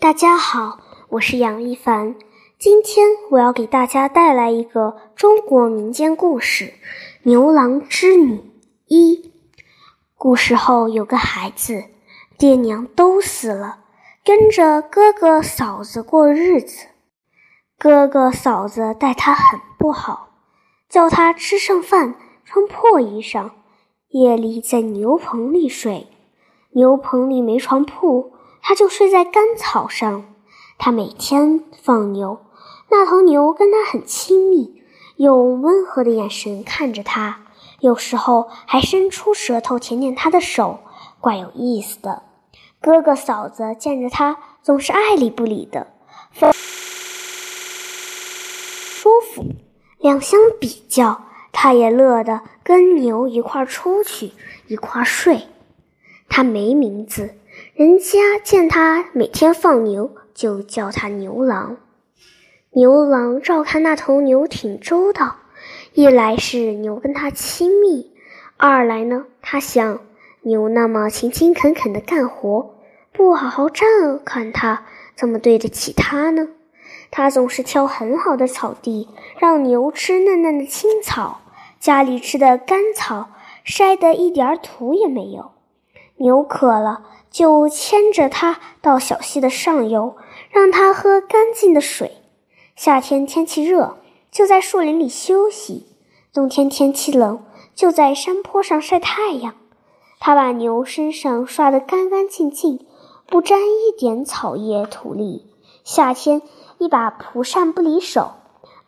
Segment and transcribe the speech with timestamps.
[0.00, 2.14] 大家好，我是杨一凡。
[2.56, 6.66] 今天我要给大家带来一个中国民间故事
[7.24, 8.36] 《牛郎织女》
[8.86, 9.32] 一。
[10.14, 11.86] 古时候有个孩子，
[12.38, 13.80] 爹娘都死了，
[14.24, 16.86] 跟着哥哥嫂子过日子。
[17.76, 20.28] 哥哥嫂子待他很不好，
[20.88, 23.50] 叫他吃剩饭，穿破衣裳，
[24.10, 26.06] 夜里在牛棚里睡。
[26.70, 28.37] 牛棚里没床铺。
[28.68, 30.26] 他就睡在干草上。
[30.76, 32.44] 他每天放牛，
[32.90, 34.82] 那头牛跟他很亲密，
[35.16, 37.46] 用温和的眼神看着他，
[37.80, 40.80] 有时候还伸出舌头舔舔他的手，
[41.18, 42.24] 怪有意思的。
[42.78, 45.86] 哥哥嫂子见着他，总是爱理不理的，
[48.92, 49.46] 舒服。
[49.96, 51.22] 两相比较，
[51.52, 54.32] 他也乐得跟牛一块出去，
[54.66, 55.46] 一块睡。
[56.28, 57.37] 他没名字。
[57.74, 61.76] 人家见他每天放牛，就叫他牛郎。
[62.70, 65.36] 牛郎照看那头牛挺周到，
[65.94, 68.12] 一来是牛跟他亲密，
[68.56, 70.00] 二来呢，他想
[70.42, 72.74] 牛那么勤勤恳恳的干活，
[73.12, 73.84] 不好好照
[74.24, 74.84] 看他，
[75.14, 76.48] 怎么对得起他呢？
[77.10, 81.40] 他总是挑很好的草地，让牛吃嫩嫩的青草，
[81.78, 83.30] 家里吃的干草
[83.64, 85.52] 筛得一点土也没有。
[86.16, 87.02] 牛渴了。
[87.30, 90.16] 就牵着它到小溪的上游，
[90.50, 92.12] 让它喝干净的水。
[92.74, 93.98] 夏天天气热，
[94.30, 95.86] 就在树林里休息；
[96.32, 97.42] 冬天天气冷，
[97.74, 99.54] 就在山坡上晒太阳。
[100.20, 102.86] 他把牛身上刷得干干净净，
[103.26, 105.46] 不沾一点草叶土粒。
[105.84, 106.42] 夏天
[106.78, 108.32] 一把蒲扇不离手，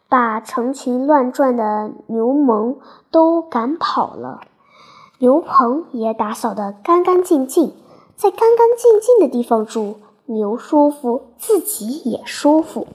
[0.09, 2.79] 把成群乱转的牛虻
[3.11, 4.41] 都赶跑了。
[5.19, 7.75] 牛棚也打扫得干干净净。
[8.21, 12.87] 在干干净净的地方住，牛舒服，自己也舒服。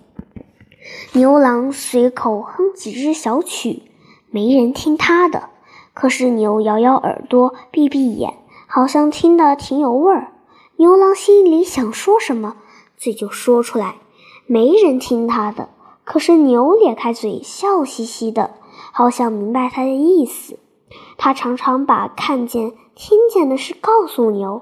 [1.14, 3.82] 牛郎随口哼几支小曲，
[4.30, 5.50] 没人听他的。
[5.96, 8.36] 可是牛摇摇耳朵，闭闭眼，
[8.68, 10.32] 好像听得挺有味儿。
[10.76, 12.58] 牛郎心里想说什么，
[12.96, 13.96] 嘴就说出来。
[14.46, 15.70] 没人听他的，
[16.04, 18.52] 可是牛咧开嘴，笑嘻嘻的，
[18.92, 20.60] 好像明白他的意思。
[21.18, 24.62] 他常常把看见、听见的事告诉牛。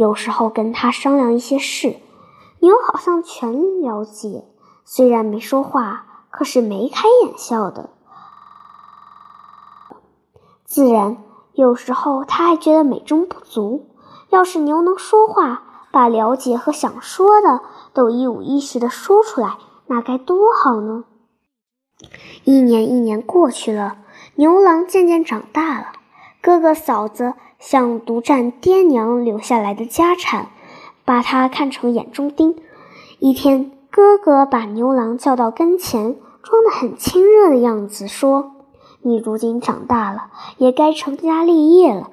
[0.00, 1.96] 有时候跟他商量一些事，
[2.60, 4.46] 牛好像全了解，
[4.86, 7.90] 虽然没说话，可是眉开眼笑的。
[10.64, 11.18] 自然，
[11.52, 13.90] 有时候他还觉得美中不足。
[14.30, 17.60] 要是牛能说话，把了解和想说的
[17.92, 21.04] 都一五一十的说出来，那该多好呢！
[22.44, 23.98] 一年一年过去了，
[24.36, 25.88] 牛郎渐渐长大了，
[26.40, 27.34] 哥哥嫂子。
[27.60, 30.48] 想独占爹娘留下来的家产，
[31.04, 32.56] 把他看成眼中钉。
[33.18, 38.52] 一天，哥哥把牛郎叫到跟前，装得很亲热的样子，说
[39.02, 42.10] ：“你如今长大了，也该成家立业了。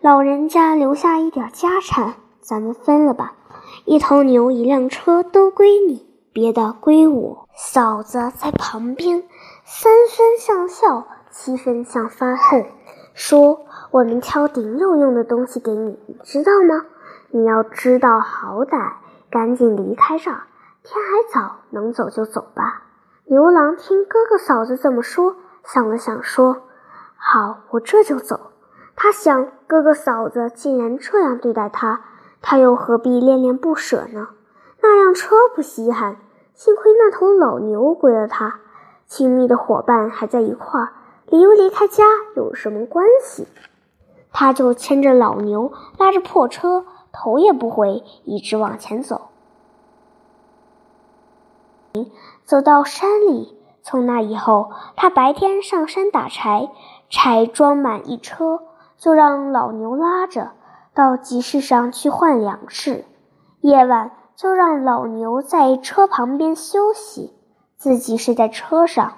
[0.00, 3.34] 老人家留下一点家产，咱们分了吧。
[3.84, 9.24] 一头牛、一辆车都归你，别的归我。”嫂子在旁边，
[9.64, 12.66] 三分像笑，七分像发恨，
[13.14, 13.64] 说。
[13.90, 16.84] 我们挑顶有用的东西给你，你知道吗？
[17.30, 18.94] 你要知道好歹，
[19.30, 20.42] 赶紧离开这儿。
[20.82, 22.82] 天还早，能走就走吧。
[23.26, 26.62] 牛郎听哥哥嫂子这么说，想了想，说
[27.16, 28.50] ：“好，我这就走。”
[28.96, 32.00] 他想，哥哥嫂子竟然这样对待他，
[32.42, 34.30] 他又何必恋恋不舍呢？
[34.82, 36.16] 那辆车不稀罕，
[36.52, 38.58] 幸亏那头老牛归了他。
[39.06, 40.88] 亲密的伙伴还在一块儿，
[41.26, 42.04] 离不离开家
[42.36, 43.46] 有什么关系？
[44.32, 49.28] 他就牵着老牛，拉着破车，头也不回，一直往前走。
[52.44, 56.70] 走到山里，从那以后，他白天上山打柴，
[57.08, 58.60] 柴装满一车，
[58.98, 60.50] 就让老牛拉着
[60.92, 63.04] 到集市上去换粮食；
[63.60, 67.32] 夜晚就让老牛在车旁边休息，
[67.76, 69.12] 自己睡在车上。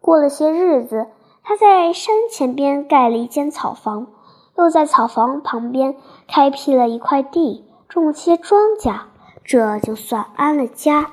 [0.00, 1.08] 过了些日子，
[1.44, 4.08] 他在山前边盖了一间草房。
[4.56, 5.96] 又在草房旁边
[6.28, 9.00] 开辟了一块地，种些庄稼，
[9.44, 11.10] 这就算安了家。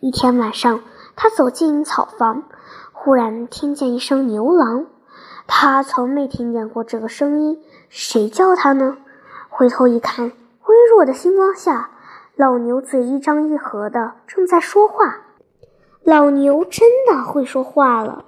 [0.00, 0.80] 一天晚上，
[1.16, 2.44] 他走进草房，
[2.92, 4.86] 忽然听见一声牛郎。
[5.46, 8.96] 他从没听见过这个声音，谁叫他呢？
[9.50, 11.90] 回头一看，微弱的星光下，
[12.36, 15.18] 老牛嘴一张一合的正在说话。
[16.02, 18.24] 老牛真的会说话了。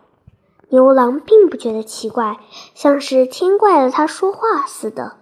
[0.69, 2.39] 牛郎并不觉得奇怪，
[2.75, 5.17] 像是听惯了他说话似的，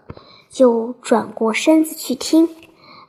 [0.48, 2.48] 就转过身子去听。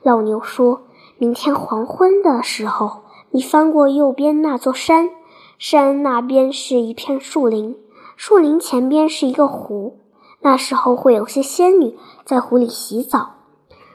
[0.03, 0.81] 老牛说
[1.17, 5.09] ：“明天黄昏的时候，你翻过右边那座山，
[5.57, 7.77] 山那边是一片树林，
[8.17, 10.01] 树林前边是一个湖。
[10.41, 13.31] 那时候会有些仙女在湖里洗澡，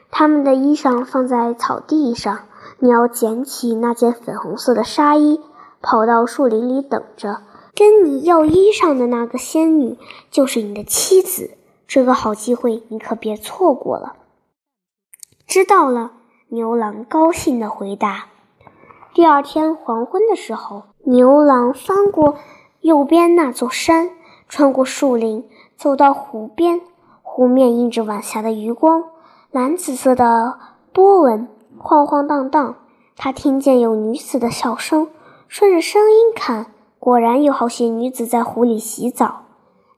[0.09, 2.39] 她们的衣裳放在草地上。
[2.79, 5.39] 你要捡起那件粉红色的纱衣，
[5.81, 7.41] 跑到树林里等着。
[7.81, 9.97] 跟你要衣裳的那个仙女
[10.29, 11.57] 就是你的妻子。
[11.87, 14.17] 这个好机会你可别错过了。
[15.47, 16.11] 知道了，
[16.49, 18.25] 牛郎高兴地回答。
[19.15, 22.35] 第二天黄昏的时候，牛郎翻过
[22.81, 24.11] 右边那座山，
[24.47, 25.49] 穿过树林。
[25.75, 26.81] 走到湖边，
[27.23, 29.05] 湖面映着晚霞的余光，
[29.49, 30.59] 蓝紫色的
[30.93, 31.47] 波纹
[31.79, 32.75] 晃晃荡荡。
[33.17, 35.09] 他听见有女子的笑声，
[35.47, 36.67] 顺着声音看，
[37.01, 39.41] 果然有好些女子在湖里洗澡。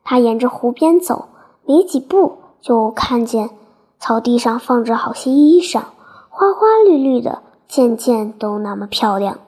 [0.06, 1.26] 他沿着湖边走，
[1.66, 3.50] 没几步就看见
[4.00, 5.82] 草地上放着好些衣裳，
[6.30, 9.40] 花花绿绿的，件件都那么漂亮。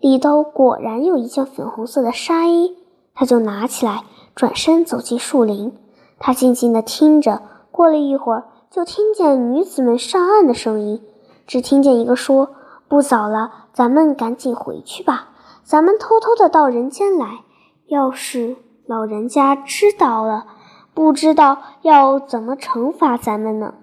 [0.00, 2.76] 里头果然有一件粉红色的纱衣，
[3.14, 4.04] 他就拿起来。
[4.34, 5.72] 转身走进树林，
[6.18, 7.40] 他静静地听着。
[7.70, 11.02] 过了一会儿，就听见女子们上岸的声音。
[11.46, 12.50] 只听见一个说
[12.86, 15.30] ：“不早了，咱们赶紧回去吧。
[15.68, 17.40] 咱们偷偷的到人间来。
[17.88, 18.56] 要是
[18.86, 20.46] 老人家知道了，
[20.94, 23.74] 不知道要怎么惩罚咱们呢。”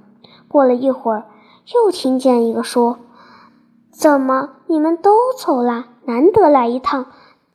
[0.50, 1.26] 过了一会儿，
[1.76, 2.98] 又听见一个说
[3.94, 5.90] ：“怎么你们都走啦？
[6.06, 7.06] 难得来一趟，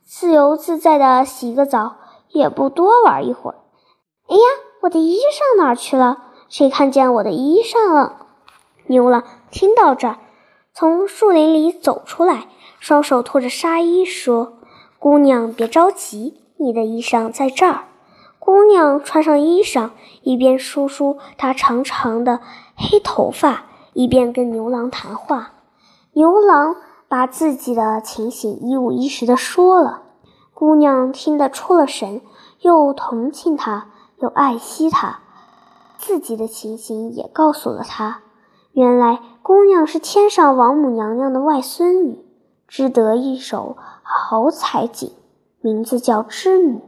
[0.01, 1.97] 自由自在的洗个澡。”
[2.31, 3.55] 也不多玩一会儿。
[4.29, 4.41] 哎呀，
[4.83, 6.19] 我的衣裳哪儿去了？
[6.47, 8.27] 谁看见我的衣裳了？
[8.85, 10.17] 牛郎听到这儿，
[10.73, 12.47] 从树林里走出来，
[12.81, 14.53] 双手托着纱衣，说
[14.97, 17.83] ：“姑娘，别着急，你的衣裳在这儿。”
[18.39, 19.91] 姑娘穿上衣裳，
[20.23, 22.39] 一边梳梳她长长的
[22.75, 25.51] 黑头发，一边跟牛郎谈话。
[26.13, 26.75] 牛郎
[27.07, 30.01] 把自己的情形一五一十地说了。
[30.55, 32.21] 姑娘听得出了神，
[32.61, 35.19] 又同情他，又爱惜他，
[35.99, 38.21] 自己的情形也告诉了他。
[38.71, 42.25] 原来姑娘是天上王母娘娘的外孙女，
[42.71, 45.11] 织得一手好彩锦，
[45.59, 46.81] 名字叫织女。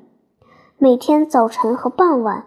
[0.77, 2.45] 每天早晨和傍晚，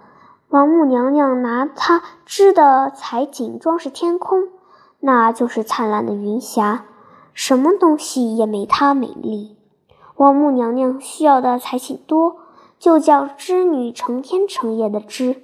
[0.48, 4.48] 王母娘娘拿她织的彩锦装饰天空，
[5.00, 6.86] 那就是灿烂的云霞，
[7.34, 9.58] 什么东西也没她美丽。
[10.16, 12.36] 王母娘娘需要的彩锦多，
[12.78, 15.42] 就叫织女成天成夜的织，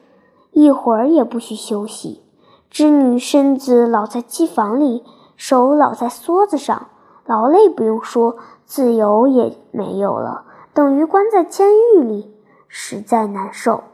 [0.52, 2.22] 一会儿也不许休息。
[2.70, 5.04] 织女身子老在机房里，
[5.36, 6.88] 手老在梭子上，
[7.24, 12.34] 劳累不用说，自由也没有了，等于关在监狱里，
[12.68, 13.84] 实在难受。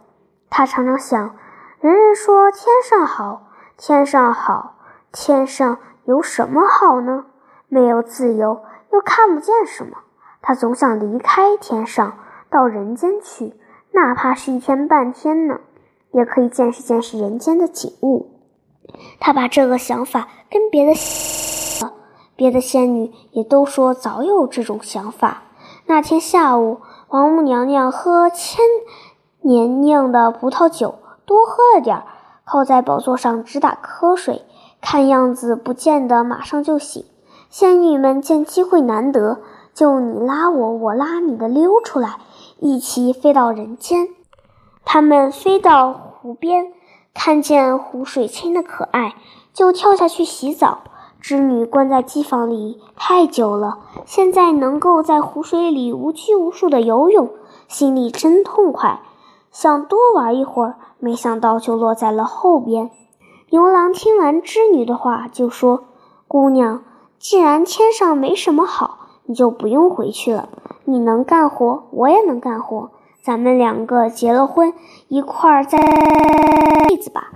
[0.50, 1.36] 他常常想：
[1.80, 4.76] 人人说天上好，天上好，
[5.12, 7.26] 天上有什么好呢？
[7.68, 9.98] 没有自由，又看不见什么。
[10.40, 13.54] 他总想离开天上，到人间去，
[13.92, 15.60] 哪怕是一天半天呢，
[16.12, 18.30] 也可以见识见识人间的景物。
[19.20, 20.94] 他把这个想法跟别的
[22.38, 25.42] 别的仙女也都说早有这种想法。
[25.86, 28.64] 那天下午，王母娘娘喝千
[29.40, 32.04] 年酿的葡萄酒，多喝了点儿，
[32.44, 34.44] 靠在宝座上直打瞌睡，
[34.80, 37.04] 看样子不见得马上就醒。
[37.50, 39.38] 仙女们见机会难得。
[39.74, 42.18] 就你拉我，我拉你的溜出来，
[42.60, 44.08] 一起飞到人间。
[44.84, 46.72] 他们飞到湖边，
[47.12, 49.16] 看见湖水清的可爱，
[49.52, 50.82] 就跳下去洗澡。
[51.20, 57.30] 织女关在机房里太久了，现在能够在湖水里无拘无束地游泳，
[57.66, 59.00] 心里真痛快，
[59.50, 60.76] 想多玩一会儿。
[61.00, 62.90] 没想到就落在了后边。
[63.50, 65.84] 牛郎听完织女的话，就说
[66.26, 66.82] ：“姑娘，
[67.18, 68.96] 既然天上没什么好。”
[69.30, 70.48] 你就不用回去了。
[70.86, 72.90] 你能干活，我也能干活。
[73.22, 74.72] 咱们两个结了婚，
[75.08, 77.32] 一块儿再日子吧。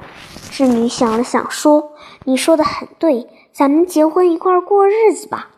[0.50, 1.92] 织女想了想，说
[2.24, 5.48] ：“你说的很对，咱们结婚一块儿过日子吧。”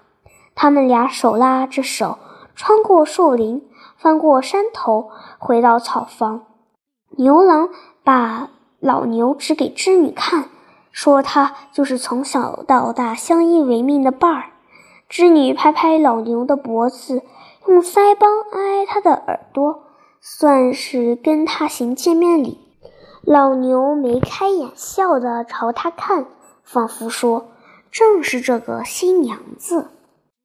[0.55, 2.19] 他们俩手拉着手，
[2.55, 6.45] 穿过树林，翻过山头，回到草房。
[7.17, 7.71] 牛郎
[8.05, 10.49] 把老牛指给织女看，
[10.93, 14.51] 说：“他就是从小到大相依为命的伴儿。”
[15.09, 17.23] 织女拍拍老牛的脖子，
[17.67, 19.85] 用腮帮挨挨他的耳朵，
[20.21, 22.64] 算是跟他行见面礼。
[23.27, 26.27] 老牛眉开眼笑地朝他看，
[26.63, 27.53] 仿佛说
[27.91, 29.89] ：“正是这个新娘子。”